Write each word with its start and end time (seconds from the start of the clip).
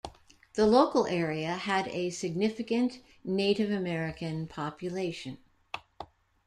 The 0.55 0.65
local 0.65 1.05
area 1.05 1.53
had 1.53 1.87
a 1.89 2.09
significant 2.09 3.01
Native 3.23 3.69
American 3.69 4.47
population. 4.47 5.37